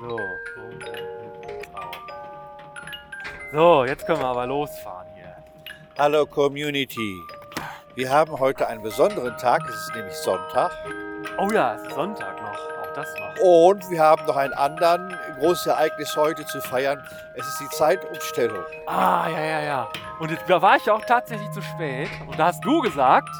[0.00, 0.18] So.
[3.52, 5.34] So, jetzt können wir aber losfahren hier.
[5.96, 7.22] Hallo Community.
[7.94, 10.70] Wir haben heute einen besonderen Tag, es ist nämlich Sonntag.
[11.38, 12.58] Oh ja, es ist Sonntag noch.
[12.58, 13.42] Auch das noch.
[13.42, 17.02] Und wir haben noch ein anderes großes Ereignis heute zu feiern.
[17.34, 18.64] Es ist die Zeitumstellung.
[18.86, 19.88] Ah, ja, ja, ja.
[20.18, 22.10] Und jetzt da war ich auch tatsächlich zu spät.
[22.26, 23.30] Und da hast du gesagt,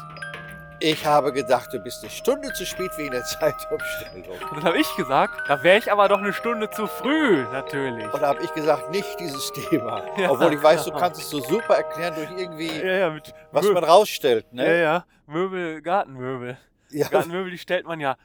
[0.79, 4.37] Ich habe gedacht, du bist eine Stunde zu spät wegen der Zeitumstellung.
[4.51, 8.05] und dann habe ich gesagt, da wäre ich aber doch eine Stunde zu früh, natürlich.
[8.13, 10.03] Und da habe ich gesagt, nicht dieses Thema.
[10.17, 10.29] Ja.
[10.31, 13.65] Obwohl ich weiß, du kannst es so super erklären durch irgendwie, Ja, ja, mit was
[13.65, 14.45] Mö- man rausstellt.
[14.51, 14.81] Ja, Ne?
[14.81, 15.05] ja.
[15.25, 16.57] Möbel, Gartenmöbel.
[16.91, 17.07] Ja.
[17.09, 18.15] Gartenmöbel, die stellt man ja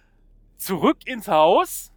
[0.59, 1.91] zurück ins Haus,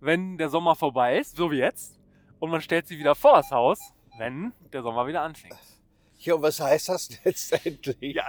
[0.00, 1.98] wenn der Sommer vorbei ist, so wie jetzt.
[2.38, 3.78] Und man stellt sie wieder vor das Haus,
[4.16, 5.58] wenn der Sommer wieder anfängt.
[6.18, 7.96] Ja, und was heißt das letztendlich?
[8.14, 8.24] Ja,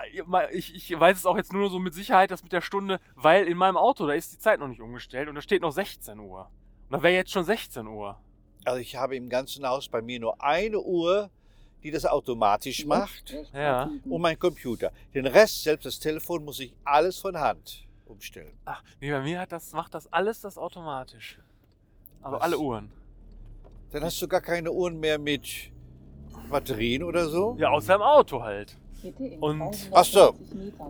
[0.51, 3.47] ich, ich weiß es auch jetzt nur so mit Sicherheit, das mit der Stunde, weil
[3.47, 6.19] in meinem Auto, da ist die Zeit noch nicht umgestellt und da steht noch 16
[6.19, 6.49] Uhr.
[6.89, 8.19] Und da wäre jetzt schon 16 Uhr.
[8.65, 11.29] Also ich habe im ganzen Haus bei mir nur eine Uhr,
[11.81, 13.89] die das automatisch macht Ja.
[14.05, 14.91] und mein Computer.
[15.13, 18.53] Den Rest, selbst das Telefon, muss ich alles von Hand umstellen.
[18.65, 21.39] Ach, nee, bei mir hat das, macht das alles das automatisch.
[22.21, 22.43] Also Was?
[22.43, 22.91] alle Uhren.
[23.91, 25.71] Dann hast du gar keine Uhren mehr mit
[26.49, 27.55] Batterien oder so?
[27.59, 28.75] Ja, außer im Auto halt.
[29.39, 30.35] Und- Ach so.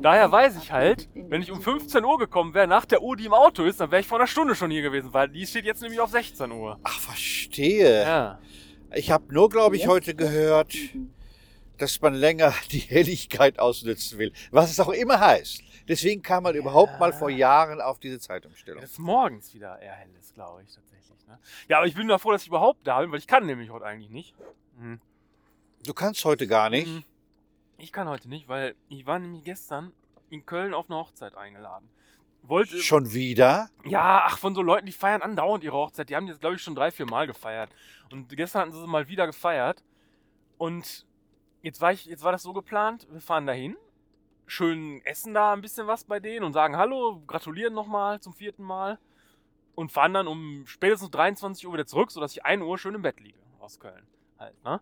[0.02, 3.26] Daher weiß ich halt, wenn ich um 15 Uhr gekommen wäre, nach der Uhr, die
[3.26, 5.66] im Auto ist, dann wäre ich vor einer Stunde schon hier gewesen, weil die steht
[5.66, 6.80] jetzt nämlich auf 16 Uhr.
[6.84, 8.02] Ach, verstehe.
[8.02, 8.40] Ja.
[8.96, 10.74] Ich habe nur, glaube ich, heute gehört,
[11.78, 14.34] dass man länger die Helligkeit ausnutzen will.
[14.50, 15.62] Was es auch immer heißt.
[15.88, 18.82] Deswegen kam man überhaupt mal vor Jahren auf diese Zeitumstellung.
[18.82, 21.28] Dass morgens wieder eher hell ist, glaube ich, tatsächlich.
[21.28, 21.38] Ne?
[21.68, 23.70] Ja, aber ich bin da froh, dass ich überhaupt da bin, weil ich kann nämlich
[23.72, 24.36] heute eigentlich nicht.
[24.80, 25.00] Mhm.
[25.86, 26.88] Du kannst heute gar nicht.
[26.88, 27.04] Mhm.
[27.78, 29.94] Ich kann heute nicht, weil ich war nämlich gestern
[30.30, 31.90] in Köln auf eine Hochzeit eingeladen.
[32.42, 32.78] Wollte.
[32.78, 33.70] Schon wieder?
[33.86, 36.10] Ja, ach, von so Leuten, die feiern andauernd ihre Hochzeit.
[36.10, 37.70] Die haben jetzt, glaube ich, schon drei, vier Mal gefeiert.
[38.12, 39.84] Und gestern hatten sie sie mal wieder gefeiert.
[40.58, 41.06] Und
[41.62, 43.76] jetzt war, ich, jetzt war das so geplant, wir fahren dahin,
[44.46, 48.64] schön essen da ein bisschen was bei denen und sagen Hallo, gratulieren nochmal zum vierten
[48.64, 49.00] Mal.
[49.76, 53.02] Und fahren dann um spätestens 23 Uhr wieder zurück, sodass ich 1 Uhr schön im
[53.02, 54.06] Bett liege aus Köln.
[54.38, 54.82] Halt, ne?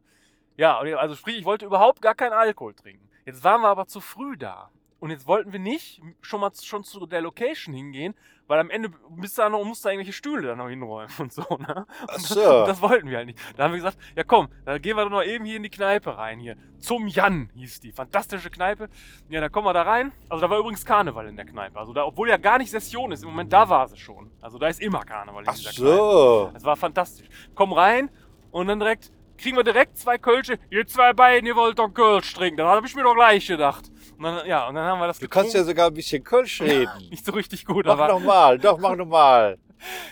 [0.57, 3.07] Ja, also sprich, ich wollte überhaupt gar keinen Alkohol trinken.
[3.25, 4.69] Jetzt waren wir aber zu früh da.
[4.99, 8.15] Und jetzt wollten wir nicht schon mal schon zu der Location hingehen,
[8.47, 11.31] weil am Ende bist du da noch, musst du irgendwelche Stühle da noch hinräumen und
[11.31, 11.85] so, ne?
[12.07, 12.41] Ach Und so.
[12.41, 13.37] Das, das wollten wir halt nicht.
[13.55, 15.69] Da haben wir gesagt, ja komm, da gehen wir doch noch eben hier in die
[15.69, 16.55] Kneipe rein hier.
[16.79, 17.91] Zum Jan hieß die.
[17.91, 18.89] Fantastische Kneipe.
[19.29, 20.11] Ja, da kommen wir da rein.
[20.29, 21.77] Also da war übrigens Karneval in der Kneipe.
[21.77, 24.31] Also da, obwohl ja gar nicht Session ist, im Moment da war sie schon.
[24.41, 25.95] Also da ist immer Karneval in Ach dieser Kneipe.
[25.95, 26.49] so.
[26.53, 27.27] Das war fantastisch.
[27.53, 28.09] Komm rein
[28.49, 30.57] und dann direkt kriegen wir direkt zwei Kölsche.
[30.69, 32.57] Ihr zwei beiden, ihr wollt doch Kölsch trinken.
[32.57, 33.85] Das habe ich mir doch gleich gedacht.
[34.17, 35.67] Und dann, ja, und dann haben wir das Du kannst ja getrunken.
[35.69, 36.89] sogar ein bisschen Kölsch reden.
[37.09, 39.57] nicht so richtig gut, Mach aber nochmal, doch, mach nochmal.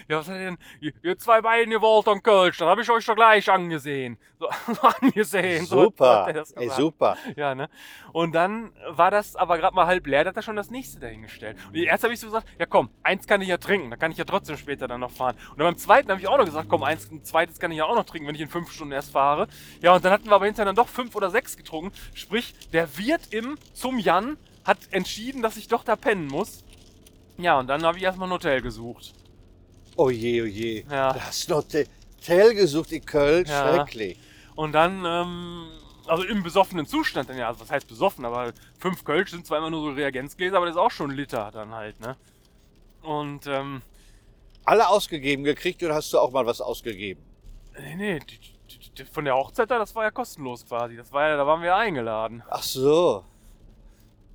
[0.08, 0.58] Ja, was hat denn?
[0.80, 2.58] Ihr, ihr zwei beiden, ihr wollt doch Kölsch.
[2.58, 4.18] Das habe ich euch doch gleich angesehen.
[4.40, 4.48] So,
[5.02, 5.66] angesehen.
[5.66, 6.26] So Super.
[6.28, 7.18] er das Ey, super.
[7.36, 7.70] Ja, ne?
[8.12, 11.00] Und dann war das aber gerade mal halb leer, da hat er schon das nächste
[11.00, 11.58] dahingestellt.
[11.68, 14.12] Und erst habe ich so gesagt, ja komm, eins kann ich ja trinken, dann kann
[14.12, 15.36] ich ja trotzdem später dann noch fahren.
[15.52, 17.78] Und dann beim zweiten habe ich auch noch gesagt, komm, eins, ein zweites kann ich
[17.78, 19.48] ja auch noch trinken, wenn ich in fünf Stunden erst fahre.
[19.82, 21.92] Ja, und dann hatten wir aber hinterher dann doch fünf oder sechs getrunken.
[22.14, 26.64] Sprich, der Wirt im zum Jan hat entschieden, dass ich doch da pennen muss.
[27.38, 29.14] Ja, und dann habe ich erstmal ein Hotel gesucht.
[29.96, 30.84] Oh je, oh je.
[30.90, 31.14] Ja.
[31.14, 31.64] Du hast noch
[32.28, 33.46] Hotel gesucht in Köln.
[33.46, 33.74] Ja.
[33.74, 34.18] Schrecklich.
[34.56, 35.68] Und dann, ähm,
[36.08, 39.58] also im besoffenen Zustand dann ja, also was heißt besoffen, aber fünf Kölsch sind zwar
[39.60, 42.16] immer nur so Reagenzgläser, aber das ist auch schon ein Liter dann halt, ne?
[43.02, 43.82] Und, ähm,
[44.64, 47.24] Alle ausgegeben gekriegt oder hast du auch mal was ausgegeben?
[47.78, 50.96] nee, nee, die, die, die, von der Hochzeit da, das war ja kostenlos quasi.
[50.96, 52.42] Das war ja, da waren wir ja eingeladen.
[52.50, 53.24] Ach so.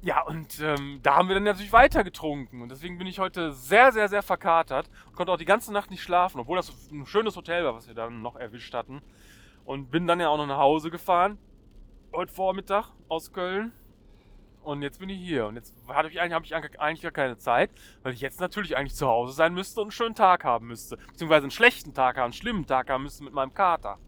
[0.02, 2.62] Ja, und ähm, da haben wir dann natürlich weiter getrunken.
[2.62, 5.90] Und deswegen bin ich heute sehr, sehr, sehr verkatert und konnte auch die ganze Nacht
[5.90, 9.02] nicht schlafen, obwohl das ein schönes Hotel war, was wir dann noch erwischt hatten.
[9.66, 11.36] Und bin dann ja auch noch nach Hause gefahren,
[12.14, 13.72] heute Vormittag aus Köln.
[14.62, 15.46] Und jetzt bin ich hier.
[15.46, 17.70] Und jetzt habe ich, eigentlich- hab ich eigentlich gar keine Zeit,
[18.02, 20.96] weil ich jetzt natürlich eigentlich zu Hause sein müsste und einen schönen Tag haben müsste.
[20.96, 23.98] Beziehungsweise einen schlechten Tag haben, einen schlimmen Tag haben müsste mit meinem Kater.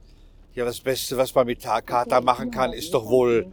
[0.55, 3.51] Ja, das Beste, was man mit Tagkater machen kann, ist doch wohl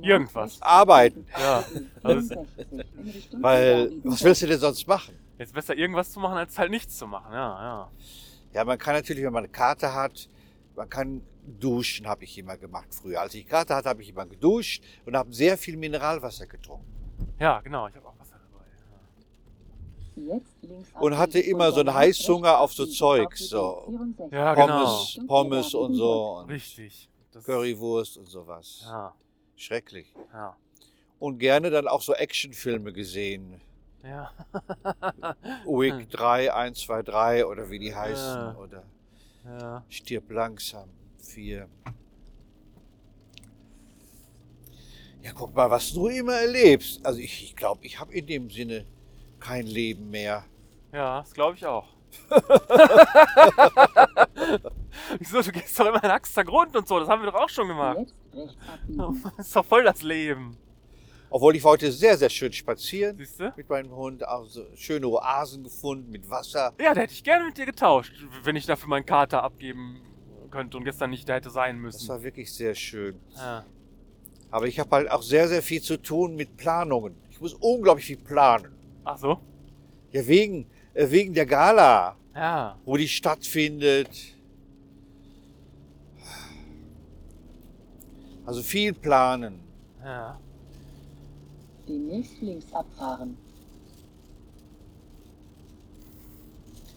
[0.00, 0.60] Irgendwas.
[0.62, 1.26] arbeiten.
[1.38, 1.64] Ja,
[2.02, 2.34] also
[3.40, 5.14] Weil, was willst du denn sonst machen?
[5.38, 7.32] jetzt besser irgendwas zu machen, als halt nichts zu machen.
[7.32, 7.90] Ja, ja.
[8.52, 10.28] Ja, man kann natürlich, wenn man eine Karte hat,
[10.76, 11.22] man kann
[11.58, 13.20] duschen, habe ich immer gemacht früher.
[13.20, 16.84] Als ich Karte hatte, habe ich immer geduscht und habe sehr viel Mineralwasser getrunken.
[17.38, 18.09] Ja, genau, ich habe.
[20.98, 23.92] Und hatte immer so einen Heißhunger auf so Zeugs, so
[24.30, 25.26] Ja, Pommes, genau.
[25.26, 27.08] Pommes und so und Richtig.
[27.32, 28.82] Das, Currywurst und sowas.
[28.84, 29.14] Ja,
[29.56, 30.12] Schrecklich.
[30.32, 30.56] ja.
[31.18, 33.60] Und gerne dann auch so Actionfilme gesehen.
[34.02, 34.32] Ja.
[35.66, 38.38] UIG 3, 1, 2, 3 oder wie die heißen.
[38.40, 38.56] Ja.
[38.56, 38.82] Oder
[39.44, 39.84] ja.
[39.88, 41.68] Stirb langsam 4.
[45.22, 47.04] Ja, guck mal, was du immer erlebst.
[47.04, 48.86] Also ich glaube, ich, glaub, ich habe in dem Sinne
[49.40, 50.44] kein Leben mehr.
[50.92, 51.88] Ja, das glaube ich auch.
[55.18, 57.48] Wieso, du gehst doch immer in Axter Grund und so, das haben wir doch auch
[57.48, 57.98] schon gemacht.
[58.32, 59.24] Abbiegen.
[59.36, 60.56] Das ist doch voll das Leben.
[61.32, 63.52] Obwohl ich war heute sehr, sehr schön spazieren Siehst du?
[63.56, 64.26] mit meinem Hund.
[64.26, 66.72] Auch so schöne Oasen gefunden mit Wasser.
[66.80, 70.00] Ja, da hätte ich gerne mit dir getauscht, wenn ich dafür meinen Kater abgeben
[70.50, 72.08] könnte und gestern nicht da hätte sein Das müssen.
[72.08, 73.20] war wirklich sehr schön.
[73.36, 73.64] Ja.
[74.50, 77.14] Aber ich habe halt auch sehr, sehr viel zu tun mit Planungen.
[77.30, 78.74] Ich muss unglaublich viel planen.
[79.12, 79.40] Ach so?
[80.12, 82.78] Ja, wegen, äh, wegen der Gala, Ja.
[82.84, 84.08] wo die stattfindet.
[88.46, 89.58] Also viel planen.
[90.04, 90.38] Ja.
[91.88, 93.36] Demnächst links abfahren.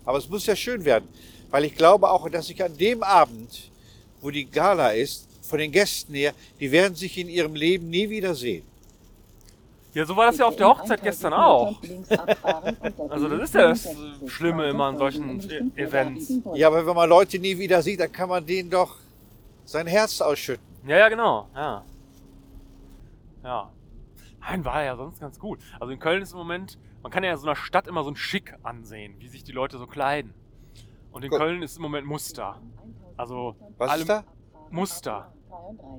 [0.06, 1.08] Aber es muss ja schön werden,
[1.50, 3.72] weil ich glaube auch, dass ich an dem Abend,
[4.22, 8.08] wo die Gala ist, von den Gästen her, die werden sich in ihrem Leben nie
[8.10, 8.64] wiedersehen.
[9.94, 11.80] Ja, so war das ja auf der Hochzeit gestern auch.
[13.10, 13.88] Also das ist ja das
[14.28, 15.40] Schlimme immer an solchen
[15.78, 16.34] Events.
[16.56, 18.98] Ja, aber wenn man Leute nie wieder sieht, dann kann man denen doch
[19.66, 20.66] sein Herz ausschütten.
[20.88, 21.48] Ja, ja, genau.
[21.56, 21.84] Ja.
[23.44, 23.70] Ja.
[24.42, 25.60] Nein, war ja sonst ganz gut.
[25.80, 28.10] Also in Köln ist im Moment, man kann ja in so einer Stadt immer so
[28.10, 30.34] ein Schick ansehen, wie sich die Leute so kleiden.
[31.12, 31.40] Und in Gut.
[31.40, 32.60] Köln ist im Moment Muster.
[33.16, 34.24] Also Was ist da?
[34.72, 35.32] Muster.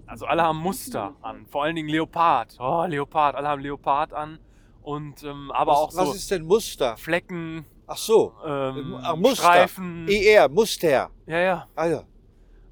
[0.06, 1.46] Also alle haben Muster an.
[1.46, 2.56] Vor allen Dingen Leopard.
[2.58, 3.34] Oh, Leopard.
[3.36, 4.38] Alle haben Leopard an.
[4.82, 6.96] Und ähm, aber was, auch so was ist denn Muster?
[6.96, 9.36] Flecken, Ach so, ähm, Ah, Muster.
[9.36, 10.06] Streifen.
[10.08, 11.10] ER, Muster.
[11.26, 11.68] Ja, ja.
[11.74, 12.04] Ah ja.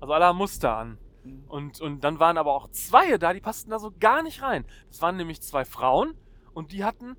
[0.01, 0.99] Also alle haben Muster an.
[1.25, 1.45] Mhm.
[1.49, 4.65] Und, und dann waren aber auch zwei da, die passten da so gar nicht rein.
[4.89, 6.15] Das waren nämlich zwei Frauen
[6.55, 7.17] und die hatten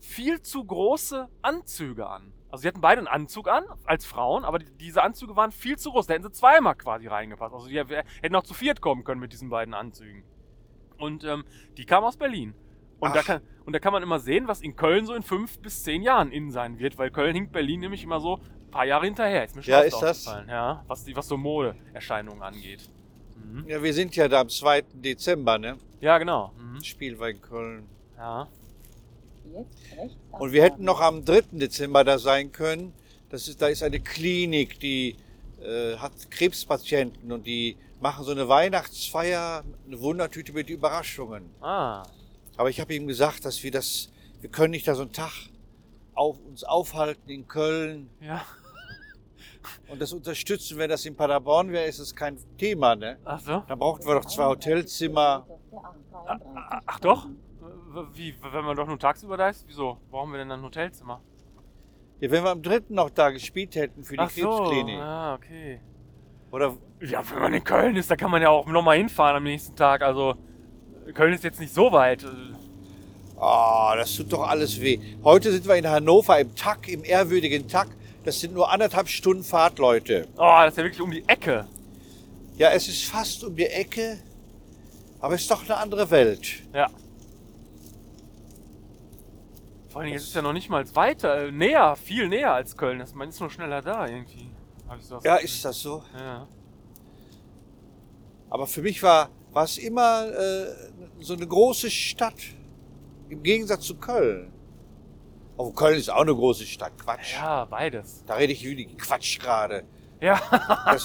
[0.00, 2.32] viel zu große Anzüge an.
[2.50, 5.78] Also sie hatten beide einen Anzug an, als Frauen, aber die, diese Anzüge waren viel
[5.78, 6.06] zu groß.
[6.06, 7.54] Da hätten sie zweimal quasi reingepasst.
[7.54, 10.24] Also die hätten auch zu viert kommen können mit diesen beiden Anzügen.
[10.98, 11.44] Und ähm,
[11.76, 12.54] die kamen aus Berlin.
[12.98, 15.58] Und da, kann, und da kann man immer sehen, was in Köln so in fünf
[15.60, 18.84] bis zehn Jahren in sein wird, weil Köln hinkt Berlin nämlich immer so ein paar
[18.84, 19.44] Jahre hinterher.
[19.44, 20.26] Ist mir schon Ja, ist das?
[20.46, 22.90] Ja, was, die, was so Modeerscheinungen angeht.
[23.36, 23.64] Mhm.
[23.66, 24.82] Ja, wir sind ja da am 2.
[24.92, 25.78] Dezember, ne?
[26.00, 26.52] Ja, genau.
[26.58, 26.82] Mhm.
[26.84, 27.88] Spielwein Köln.
[28.18, 28.48] Ja.
[30.32, 31.42] Und wir hätten noch am 3.
[31.52, 32.92] Dezember da sein können.
[33.30, 35.16] Das ist, da ist eine Klinik, die
[35.62, 41.50] äh, hat Krebspatienten und die machen so eine Weihnachtsfeier, eine Wundertüte mit Überraschungen.
[41.60, 42.02] Ah.
[42.56, 44.08] Aber ich habe ihm gesagt, dass wir das,
[44.40, 45.32] wir können nicht da so einen Tag
[46.14, 48.44] auf, uns aufhalten in Köln Ja.
[49.88, 50.78] und das unterstützen.
[50.78, 53.18] Wenn das in Paderborn wäre, ist es kein Thema, ne?
[53.24, 53.62] Ach so.
[53.68, 55.46] Dann brauchten wir doch zwei Hotelzimmer.
[56.26, 56.38] Ach,
[56.86, 57.26] ach doch?
[58.14, 59.64] Wie, wenn man doch nur tagsüber da ist?
[59.66, 59.98] Wieso?
[60.10, 61.20] Brauchen wir denn ein Hotelzimmer?
[62.20, 62.82] Ja, wenn wir am 3.
[62.90, 64.48] noch da gespielt hätten für die Ach so.
[64.58, 64.98] Krebsklinik.
[64.98, 65.80] Ja, okay.
[66.52, 69.44] Oder Ja, wenn man in Köln ist, da kann man ja auch nochmal hinfahren am
[69.44, 70.02] nächsten Tag.
[70.02, 70.34] Also,
[71.14, 72.24] Köln ist jetzt nicht so weit.
[73.38, 75.00] Ah, das tut doch alles weh.
[75.24, 77.88] Heute sind wir in Hannover im Tack, im ehrwürdigen Tack.
[78.24, 80.28] Das sind nur anderthalb Stunden Fahrt, Leute.
[80.36, 81.66] Oh, das ist ja wirklich um die Ecke.
[82.56, 84.18] Ja, es ist fast um die Ecke,
[85.20, 86.62] aber es ist doch eine andere Welt.
[86.74, 86.88] Ja.
[89.90, 93.00] Vor allem, jetzt ist ja noch nicht mal weiter, äh, näher, viel näher als Köln.
[93.00, 94.50] Das, man ist nur schneller da irgendwie.
[94.98, 96.02] Ich so Ja, ist das so?
[96.16, 96.46] Ja.
[98.48, 100.66] Aber für mich war, war es immer äh,
[101.20, 102.40] so eine große Stadt.
[103.28, 104.52] Im Gegensatz zu Köln.
[105.56, 106.92] Oh, Köln ist auch eine große Stadt.
[106.96, 107.34] Quatsch.
[107.34, 108.24] Ja, beides.
[108.26, 109.84] Da rede ich wie Quatsch gerade.
[110.20, 110.40] Ja.
[110.86, 111.04] Das,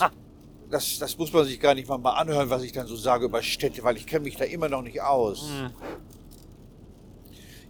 [0.70, 3.26] das, das muss man sich gar nicht mal, mal anhören, was ich dann so sage
[3.26, 5.50] über Städte, weil ich kenne mich da immer noch nicht aus.
[5.50, 5.72] Hm.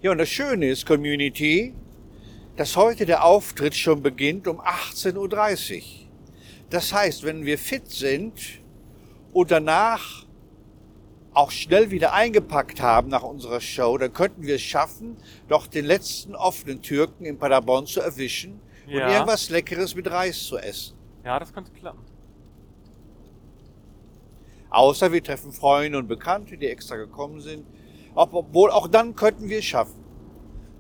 [0.06, 1.74] Ja, und das Schöne ist, Community,
[2.58, 5.84] dass heute der Auftritt schon beginnt um 18.30 Uhr.
[6.70, 8.34] Das heißt, wenn wir fit sind
[9.34, 10.28] und danach
[11.34, 15.86] auch schnell wieder eingepackt haben nach unserer Show, dann könnten wir es schaffen, doch den
[15.86, 19.12] letzten offenen Türken in Paderborn zu erwischen und Ja.
[19.12, 20.96] irgendwas Leckeres mit Reis zu essen.
[21.24, 22.04] ja, das könnte klappen.
[24.70, 27.66] Außer wir treffen Freunde und Bekannte, die extra gekommen sind.
[28.16, 30.04] Ob- Obwohl, auch dann könnten wir es schaffen.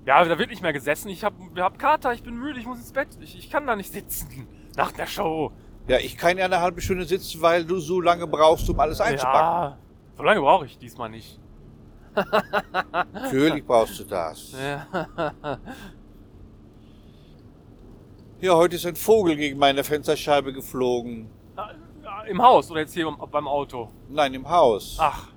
[0.06, 1.10] Ja, da wird nicht mehr gesessen.
[1.10, 3.08] Ich hab, hab Kater, ich bin müde, ich muss ins Bett.
[3.22, 4.48] Ich, ich kann da nicht sitzen.
[4.76, 5.52] Nach der Show.
[5.88, 9.00] Ja, ich kann ja eine halbe Stunde sitzen, weil du so lange brauchst, um alles
[9.02, 9.40] einzupacken.
[9.40, 9.78] Ja,
[10.18, 11.40] so lange brauche ich diesmal nicht.
[13.14, 14.54] Natürlich brauchst du das.
[14.60, 15.60] Ja.
[18.42, 21.30] Ja, heute ist ein Vogel gegen meine Fensterscheibe geflogen.
[22.28, 23.90] Im Haus oder jetzt hier beim Auto?
[24.10, 24.98] Nein, im Haus.
[25.00, 25.30] Ach.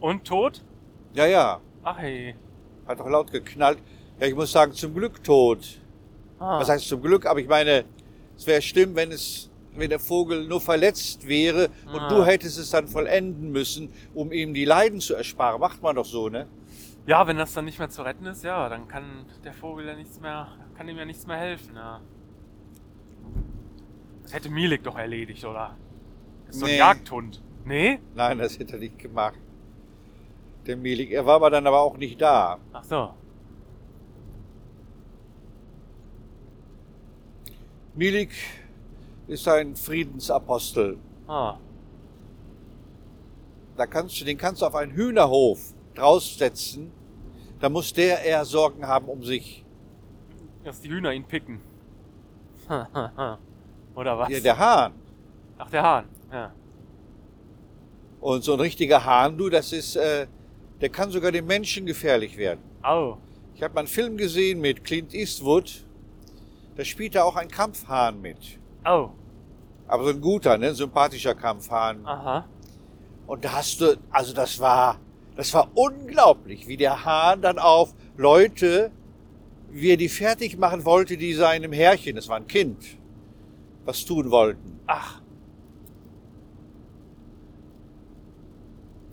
[0.00, 0.62] Und tot?
[1.14, 1.60] Ja, ja.
[1.82, 2.34] Ach hey.
[2.86, 3.78] Hat doch laut geknallt.
[4.20, 5.80] Ja, ich muss sagen, zum Glück tot.
[6.38, 6.60] Ah.
[6.60, 7.26] Was heißt zum Glück?
[7.26, 7.84] Aber ich meine,
[8.36, 12.08] es wäre schlimm, wenn es, wenn der Vogel nur verletzt wäre und Ah.
[12.08, 15.60] du hättest es dann vollenden müssen, um ihm die Leiden zu ersparen.
[15.60, 16.46] Macht man doch so, ne?
[17.06, 19.94] Ja, wenn das dann nicht mehr zu retten ist, ja, dann kann der Vogel ja
[19.96, 22.00] nichts mehr, kann ihm ja nichts mehr helfen, ja.
[24.22, 25.74] Das hätte Milik doch erledigt, oder?
[26.46, 26.78] Das ist so ein Nee.
[26.78, 27.42] Jagdhund.
[27.64, 27.98] Nee?
[28.14, 29.38] Nein, das hätte er nicht gemacht.
[30.68, 32.58] Der Milik, er war aber dann aber auch nicht da.
[32.74, 33.14] Ach so.
[37.94, 38.30] Milik
[39.28, 40.98] ist ein Friedensapostel.
[41.26, 41.56] Ah.
[43.78, 46.92] Da kannst du, den kannst du auf einen Hühnerhof draufsetzen.
[47.60, 49.64] Da muss der eher Sorgen haben um sich.
[50.64, 51.62] Dass die Hühner ihn picken.
[53.94, 54.28] oder was?
[54.28, 54.92] Ja, der Hahn.
[55.56, 56.04] Ach, der Hahn.
[56.30, 56.52] Ja.
[58.20, 60.26] Und so ein richtiger Hahn, du, das ist, äh,
[60.80, 62.60] der kann sogar den Menschen gefährlich werden.
[62.82, 63.18] Au.
[63.54, 65.84] Ich habe mal einen Film gesehen mit Clint Eastwood.
[66.76, 68.58] Da spielt er auch ein Kampfhahn mit.
[68.84, 69.10] Au.
[69.88, 70.74] Aber so ein guter, ne?
[70.74, 72.06] sympathischer Kampfhahn.
[72.06, 72.46] Aha.
[73.26, 75.00] Und da hast du, also das war,
[75.36, 78.90] das war unglaublich, wie der Hahn dann auf Leute,
[79.70, 82.96] wie er die fertig machen wollte, die seinem Herrchen, das war ein Kind,
[83.84, 84.80] was tun wollten.
[84.86, 85.20] Ach.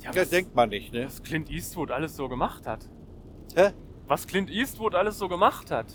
[0.06, 1.06] Ja, was, denkt man nicht, ne?
[1.06, 2.88] was Clint Eastwood alles so gemacht hat.
[3.56, 3.72] Hä?
[4.08, 5.88] Was Clint Eastwood alles so gemacht hat.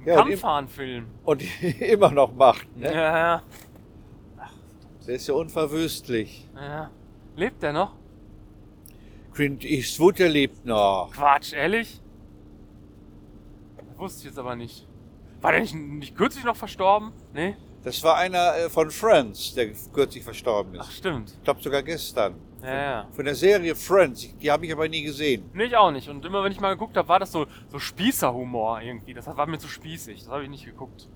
[0.00, 1.06] Ein Ja, und Kampfhahnfilm.
[1.24, 1.42] Und
[1.80, 2.86] immer noch macht, ne?
[2.92, 3.42] Ja, ja,
[5.06, 6.48] Der ist ja unverwüstlich.
[6.54, 6.90] ja.
[7.36, 7.94] Lebt der noch?
[9.32, 11.10] Clint Eastwood, der lebt noch.
[11.12, 12.00] Quatsch, ehrlich?
[13.76, 14.86] Das wusste ich jetzt aber nicht.
[15.40, 17.12] War der nicht, nicht kürzlich noch verstorben?
[17.32, 17.56] Nee?
[17.82, 20.98] Das war einer äh, von Friends, der kürzlich verstorben Ach, ist.
[20.98, 21.30] stimmt.
[21.38, 22.34] Ich glaube sogar gestern.
[22.62, 23.08] Ja, ja.
[23.12, 25.48] Von der Serie Friends, die habe ich aber nie gesehen.
[25.54, 26.08] Nee, ich auch nicht.
[26.10, 29.14] Und immer wenn ich mal geguckt habe, war das so, so Spießerhumor irgendwie.
[29.14, 30.18] Das war mir zu spießig.
[30.20, 31.08] Das habe ich nicht geguckt.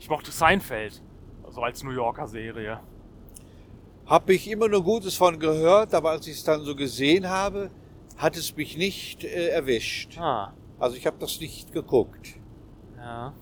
[0.00, 1.00] Ich mochte Seinfeld.
[1.50, 2.80] So als New Yorker Serie.
[4.06, 7.70] Habe ich immer nur Gutes von gehört, aber als ich es dann so gesehen habe,
[8.16, 10.18] hat es mich nicht äh, erwischt.
[10.18, 12.34] Ah, Also ich habe das nicht geguckt.
[12.96, 13.32] ja.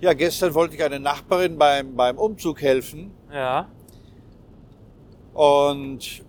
[0.00, 3.68] Ja, gestern wollte ich einer Nachbarin beim, beim Umzug helfen Ja.
[5.34, 6.24] und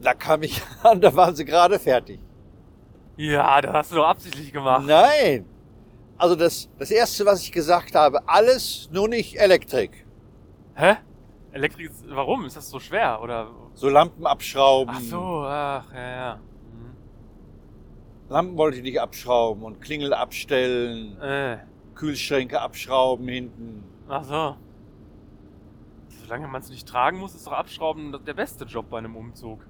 [0.00, 2.20] da kam ich an, da waren sie gerade fertig.
[3.16, 4.84] Ja, das hast du doch absichtlich gemacht.
[4.86, 5.46] Nein!
[6.18, 10.06] Also das, das Erste, was ich gesagt habe, alles nur nicht Elektrik.
[10.74, 10.96] Hä?
[11.52, 12.44] Elektrik, ist- warum?
[12.44, 13.20] Ist das so schwer?
[13.22, 13.50] Oder.
[13.74, 14.94] So Lampen abschrauben.
[14.96, 16.34] Ach so, ach, ja, ja.
[16.34, 16.96] Hm.
[18.28, 21.58] Lampen wollte ich nicht abschrauben und Klingel abstellen, Äh,
[21.96, 23.82] Kühlschränke abschrauben hinten.
[24.08, 24.56] ach so.
[26.22, 29.66] Solange man es nicht tragen muss, ist doch Abschrauben der beste Job bei einem Umzug.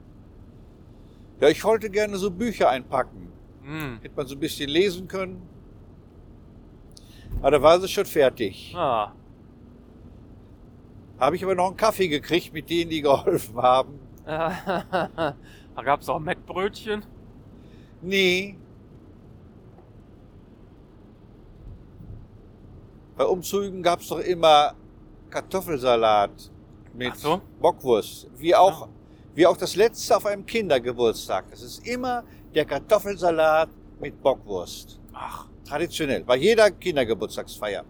[1.40, 3.30] Ja, ich wollte gerne so Bücher einpacken.
[3.62, 3.98] Hm.
[4.00, 5.42] Hätte man so ein bisschen lesen können.
[7.40, 8.72] Aber da war sie schon fertig.
[8.74, 9.12] Ah.
[11.18, 13.98] Habe ich aber noch einen Kaffee gekriegt mit denen, die geholfen haben.
[14.24, 15.34] da
[15.82, 17.04] gab's auch Mettbrötchen.
[18.00, 18.56] Nee.
[23.16, 24.74] Bei Umzügen gab es doch immer
[25.30, 26.50] Kartoffelsalat
[26.94, 27.40] mit so.
[27.60, 28.28] Bockwurst.
[28.36, 28.88] Wie auch,
[29.34, 31.50] wie auch das letzte auf einem Kindergeburtstag.
[31.50, 33.70] Das ist immer der Kartoffelsalat
[34.00, 35.00] mit Bockwurst.
[35.12, 36.22] Ach, Traditionell.
[36.24, 37.84] Bei jeder Kindergeburtstagsfeier.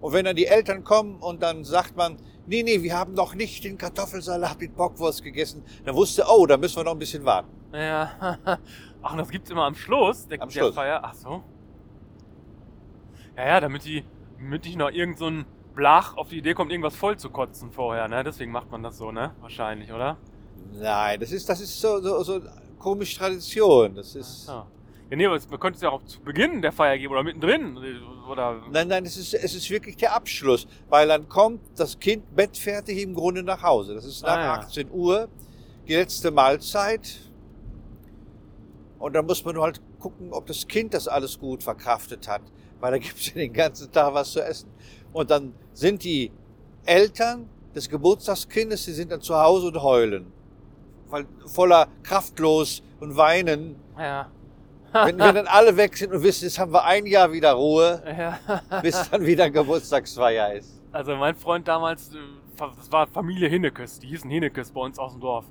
[0.00, 3.34] Und wenn dann die Eltern kommen und dann sagt man, nee, nee, wir haben noch
[3.34, 7.24] nicht den Kartoffelsalat mit Bockwurst gegessen, dann wusste, oh, da müssen wir noch ein bisschen
[7.24, 7.50] warten.
[7.74, 8.38] ja.
[9.02, 10.74] Ach, und das gibt's immer am Schluss der, Am der Schluss.
[10.74, 11.00] Feier.
[11.02, 11.42] Ach so.
[13.36, 14.04] Ja, ja, damit die,
[14.40, 15.44] damit nicht noch irgend so ein
[15.74, 18.24] Blach auf die Idee kommt, irgendwas voll zu kotzen vorher, ne?
[18.24, 19.32] Deswegen macht man das so, ne?
[19.40, 20.16] Wahrscheinlich, oder?
[20.72, 22.40] Nein, das ist, das ist so, so, so
[22.78, 23.94] komische Tradition.
[23.94, 24.48] Das ist.
[24.48, 24.66] Ja.
[25.10, 27.22] Ja, nee, aber es- man könnte es ja auch zu Beginn der Feier geben oder
[27.24, 27.76] mittendrin.
[28.28, 28.60] Oder.
[28.70, 33.02] Nein, nein, es ist, es ist wirklich der Abschluss, weil dann kommt das Kind bettfertig
[33.02, 33.94] im Grunde nach Hause.
[33.94, 34.54] Das ist nach Ah, ja.
[34.54, 35.28] 18 Uhr
[35.88, 37.18] die letzte Mahlzeit.
[38.98, 42.42] Und dann muss man halt gucken, ob das Kind das alles gut verkraftet hat,
[42.80, 44.70] weil da gibt es ja den ganzen Tag was zu essen.
[45.12, 46.32] Und dann sind die
[46.84, 50.32] Eltern des Geburtstagskindes, die sind dann zu Hause und heulen.
[51.08, 53.76] Weil voller kraftlos und weinen.
[53.98, 54.30] Ja.
[54.92, 58.02] Wenn, wenn dann alle weg sind und wissen, jetzt haben wir ein Jahr wieder Ruhe,
[58.06, 58.80] ja.
[58.82, 60.80] bis dann wieder Geburtstagsfeier ist.
[60.90, 62.18] Also mein Freund damals, äh,
[62.56, 65.44] das war Familie Hinnekes, die hießen Hinnekes bei uns aus dem Dorf.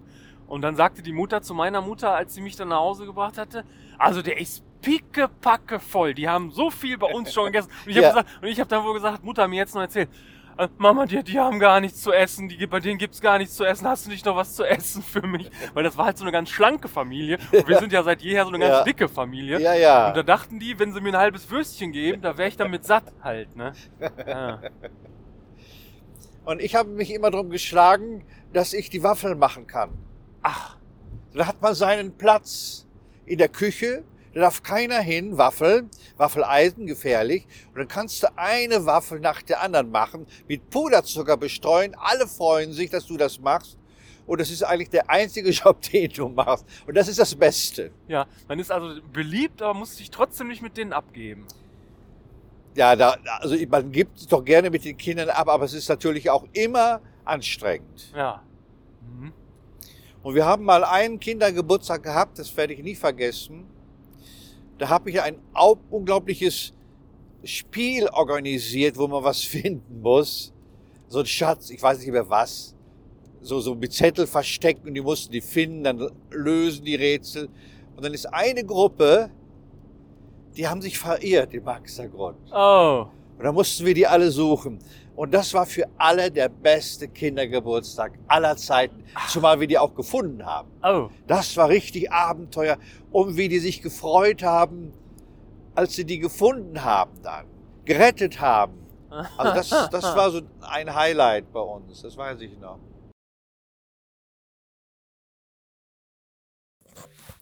[0.47, 3.37] Und dann sagte die Mutter zu meiner Mutter, als sie mich dann nach Hause gebracht
[3.37, 3.63] hatte,
[3.97, 7.69] also der ist pickepacke voll, die haben so viel bei uns schon gegessen.
[7.85, 8.09] Und ich habe Ja.
[8.09, 10.09] gesagt, und ich habe dann wohl gesagt, Mutter mir jetzt noch erzählt,
[10.57, 13.55] äh, Mama, die, die haben gar nichts zu essen, die, bei denen gibt's gar nichts
[13.55, 15.49] zu essen, hast du nicht noch was zu essen für mich?
[15.73, 18.43] Weil das war halt so eine ganz schlanke Familie und wir sind ja seit jeher
[18.43, 18.83] so eine ganz Ja.
[18.83, 19.59] dicke Familie.
[19.59, 20.07] Ja, ja.
[20.09, 22.85] Und da dachten die, wenn sie mir ein halbes Würstchen geben, da wäre ich damit
[22.85, 23.71] satt halt, ne?
[24.27, 24.59] Ja.
[26.45, 29.91] Und ich habe mich immer darum geschlagen, dass ich die Waffeln machen kann.
[30.41, 30.77] Ach,
[31.33, 32.87] Da hat man seinen Platz
[33.25, 34.03] in der Küche.
[34.33, 37.47] Da darf keiner hin, Waffeln, Waffeleisen, gefährlich.
[37.69, 41.95] Und dann kannst du eine Waffel nach der anderen machen, mit Puderzucker bestreuen.
[41.97, 43.77] Alle freuen sich, dass du das machst.
[44.27, 46.65] Und das ist eigentlich der einzige Job, den du machst.
[46.85, 47.91] Und das ist das Beste.
[48.07, 51.47] ja, man ist also beliebt, aber muss sich trotzdem nicht mit denen abgeben.
[52.75, 55.89] Ja, da, also man gibt es doch gerne mit den Kindern ab, aber es ist
[55.89, 58.13] natürlich auch immer anstrengend.
[58.15, 58.43] Ja.
[59.01, 59.33] Mhm.
[60.21, 63.65] Und wir haben mal einen Kindergeburtstag gehabt, das werde ich nie vergessen.
[64.79, 66.73] Da habe ich ein au- unglaubliches
[67.43, 70.53] Spiel organisiert, wo man was finden muss.
[71.07, 72.75] So ein Schatz, ich weiß nicht mehr was.
[73.41, 77.47] So, so mit Zettel versteckt und die mussten die finden, dann lösen die Rätsel.
[77.95, 79.29] Und dann ist eine Gruppe,
[80.57, 82.37] die haben sich verirrt im Maxergrund.
[82.53, 83.05] Oh.
[83.37, 84.79] Und dann mussten wir die alle suchen.
[85.19, 89.03] Und das war für alle der beste Kindergeburtstag aller Zeiten.
[89.27, 90.71] Zumal wir die auch gefunden haben.
[90.81, 91.09] Oh.
[91.27, 92.77] Das war richtig Abenteuer.
[93.11, 94.93] Und wie die sich gefreut haben,
[95.75, 97.47] als sie die gefunden haben dann.
[97.83, 98.87] Gerettet haben.
[99.09, 102.01] Also das, das war so ein Highlight bei uns.
[102.01, 102.79] Das weiß ich noch.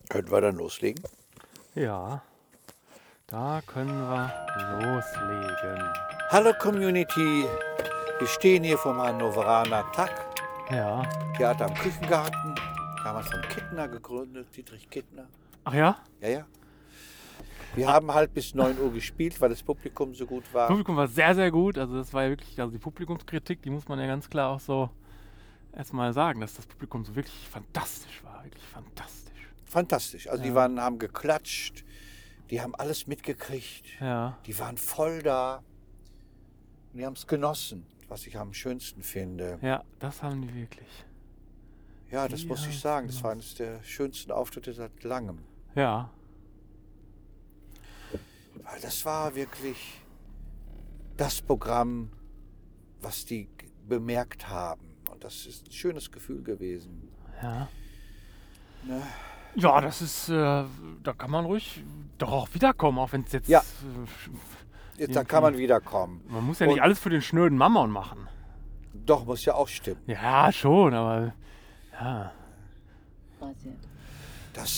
[0.09, 1.03] Können wir dann loslegen?
[1.75, 2.23] Ja.
[3.27, 4.33] Da können wir
[4.81, 6.06] loslegen.
[6.29, 7.45] Hallo Community.
[8.19, 10.11] Wir stehen hier vom Hannoveraner Tag.
[10.71, 11.03] Ja.
[11.37, 12.55] Theater am Küchengarten.
[13.03, 15.27] Damals von Kittner gegründet, Dietrich Kittner.
[15.63, 15.97] Ach ja?
[16.21, 16.45] Ja, ja.
[17.75, 20.67] Wir haben halt bis 9 Uhr gespielt, weil das Publikum so gut Das war.
[20.67, 21.77] Publikum war sehr, sehr gut.
[21.77, 24.59] Also das war ja wirklich, also die Publikumskritik, die muss man ja ganz klar auch
[24.59, 24.89] so
[25.73, 28.43] erstmal sagen, dass das Publikum so wirklich fantastisch war.
[28.43, 29.47] Wirklich fantastisch.
[29.65, 30.27] Fantastisch.
[30.27, 30.55] Also die Ja.
[30.55, 31.85] waren, haben geklatscht,
[32.49, 34.37] die haben alles mitgekriegt, Ja.
[34.45, 35.61] die waren voll da.
[36.97, 39.59] Und die haben es genossen, was ich am schönsten finde.
[39.61, 40.89] Ja, das haben die wirklich.
[42.09, 43.05] Ja, das Die muss ich sagen.
[43.05, 45.37] Das war eines der schönsten Auftritte seit langem.
[45.75, 46.09] Ja.
[48.63, 50.01] Weil das war wirklich
[51.17, 52.09] das Programm,
[52.99, 53.47] was die
[53.87, 54.95] bemerkt haben.
[55.11, 57.09] Und das ist ein schönes Gefühl gewesen.
[57.43, 57.67] Ja.
[58.85, 59.03] Ne?
[59.53, 61.83] Ja, das ist, äh, da kann man ruhig
[62.17, 63.49] doch auch wiederkommen, auch wenn es jetzt.
[63.49, 63.61] Ja.
[64.97, 66.21] Jetzt, da kann man wiederkommen.
[66.27, 68.27] man muss ja Und- nicht alles für den schnöden Mammon machen.
[68.93, 70.01] Doch, muss ja auch stimmen.
[70.07, 71.33] Ja, schon, aber.
[71.99, 72.31] Ja.
[74.53, 74.69] Das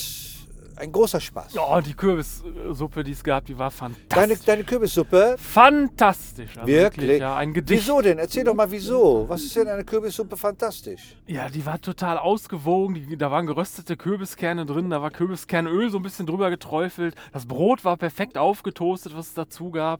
[0.79, 1.53] ein großer Spaß.
[1.53, 4.45] Ja, die Kürbissuppe, die es gab, die war Deine, fantastisch.
[4.45, 5.35] deine Kürbissuppe?
[5.37, 6.57] Fantastisch.
[6.57, 7.19] Also Wirklich?
[7.19, 7.81] Ja, ein Gedicht.
[7.83, 8.17] Wieso denn?
[8.17, 9.25] Erzähl doch mal wieso.
[9.27, 11.15] Was ist denn eine Kürbissuppe fantastisch?
[11.27, 12.95] Ja, die war total ausgewogen.
[12.95, 17.15] Die, da waren geröstete Kürbiskerne drin, da war Kürbiskernöl so ein bisschen drüber geträufelt.
[17.33, 19.99] Das Brot war perfekt aufgetoastet, was es dazu gab.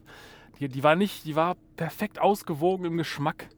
[0.60, 3.50] Die, die war nicht, die war perfekt ausgewogen im Geschmack.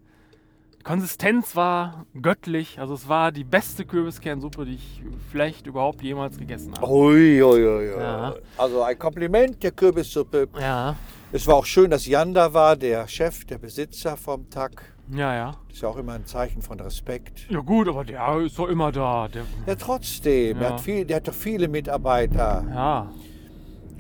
[0.81, 2.79] Die Konsistenz war göttlich.
[2.79, 6.89] Also es war die beste Kürbiskernsuppe, die ich vielleicht überhaupt jemals gegessen habe.
[6.91, 7.85] Ui, ui, ui.
[7.99, 8.33] Ja.
[8.57, 10.47] Also ein Kompliment der Kürbissuppe.
[10.59, 10.95] Ja,
[11.31, 14.71] Es war auch schön, dass Jan da war, der Chef, der Besitzer vom TAG.
[15.13, 15.51] ja, ja.
[15.67, 17.45] Das ist ja auch immer ein Zeichen von Respekt.
[17.51, 19.27] Ja gut, aber der ist doch immer da.
[19.27, 20.57] Der, Ja, trotzdem.
[20.57, 20.63] Ja.
[20.63, 22.65] Er hat viel, der hat doch viele Mitarbeiter.
[22.73, 23.11] ja,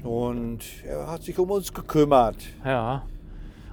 [0.03, 2.37] Und er hat sich um uns gekümmert.
[2.65, 3.03] ja.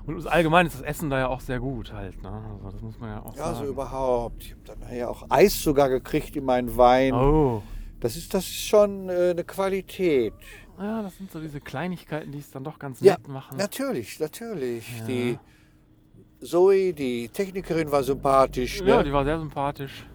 [0.08, 2.20] Und allgemein ist das Essen da ja auch sehr gut halt.
[2.22, 2.30] Ne?
[2.64, 3.68] Also das muss man ja auch Ja, so sagen.
[3.68, 4.42] überhaupt.
[4.44, 7.12] Ich habe dann nachher auch Eis sogar gekriegt in meinen Wein.
[7.14, 7.62] Oh.
[8.00, 10.32] Das ist, das ist schon äh, eine Qualität.
[10.78, 13.56] Ja, das sind so diese Kleinigkeiten, die es dann doch ganz Ja, nett machen.
[13.58, 14.98] Natürlich, natürlich.
[15.00, 15.04] Ja.
[15.06, 15.38] Die
[16.40, 18.80] Zoe, die Technikerin, war sympathisch.
[18.82, 18.88] Ne?
[18.90, 20.06] Ja, die war sehr sympathisch.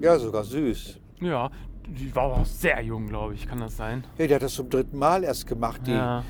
[0.00, 0.98] ja, sogar süß.
[1.20, 1.50] Ja,
[1.86, 4.04] die war auch sehr jung, glaube ich, kann das sein?
[4.18, 5.82] Ja, die hat das zum dritten Mal erst gemacht.
[5.86, 6.24] Die, Ja,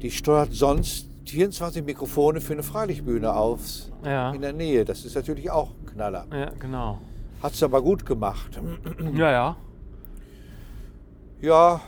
[0.00, 3.60] die steuert sonst 24 Mikrofone für eine Freilichtbühne auf.
[4.04, 4.84] ja, In der Nähe.
[4.84, 6.26] Das ist natürlich auch ein Knaller.
[6.32, 6.98] ja, genau.
[7.42, 8.60] Hat sie aber gut gemacht.
[9.14, 9.56] Ja, ja.
[11.40, 11.80] Ja,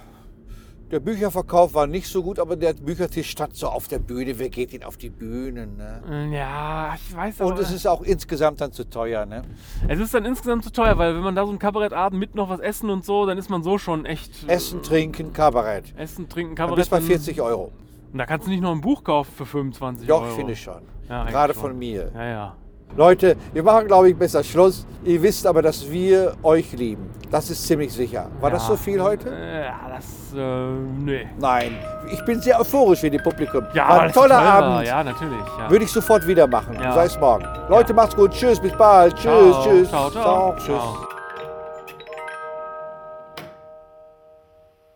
[0.90, 4.38] der Bücherverkauf war nicht so gut, aber der Büchertisch stand so auf der Bühne.
[4.38, 5.76] Wer geht denn auf die Bühnen?
[5.76, 6.30] Ne?
[6.36, 7.50] Ja, ich weiß aber.
[7.50, 9.26] Und es ist auch insgesamt dann zu teuer.
[9.26, 9.42] Ne?
[9.88, 12.48] es ist dann insgesamt zu teuer, weil wenn man da so einen Kabarettabend mit noch
[12.48, 14.48] was essen und so, dann ist man so schon echt.
[14.48, 15.94] Essen, trinken, Kabarett.
[15.96, 16.76] Essen, trinken, Kabarett.
[16.78, 17.72] bist bei dann- 40 Euro.
[18.14, 20.34] Und da kannst du nicht noch ein Buch kaufen für 25 Doch, Euro.
[20.36, 20.80] finde ich schon.
[21.08, 21.62] Ja, Gerade schon.
[21.62, 22.12] von mir.
[22.14, 22.54] Ja, ja.
[22.96, 24.86] Leute, wir machen, glaube ich, besser Schluss.
[25.04, 27.10] Ihr wisst aber, dass wir euch lieben.
[27.28, 28.30] Das ist ziemlich sicher.
[28.40, 28.68] War das Ja.
[28.68, 29.28] so viel heute?
[29.30, 30.70] Äh, Ja, das, äh,
[31.04, 31.26] nee.
[31.40, 31.72] Nein.
[32.12, 33.64] Ich bin sehr euphorisch für die Publikum.
[33.74, 34.46] Ja, War ein toller toll.
[34.46, 34.86] Abend.
[34.86, 35.46] Ja, natürlich.
[35.58, 35.68] Ja.
[35.68, 36.76] Würde ich sofort wieder machen.
[36.78, 37.44] Sei es morgen.
[37.68, 38.30] Leute, macht's gut.
[38.30, 39.14] Tschüss, bis bald.
[39.16, 39.88] Tschüss, Ciao, tschüss.
[39.88, 40.54] ciao, ciao.
[40.54, 40.66] Tschüss.
[40.66, 41.13] Ciao.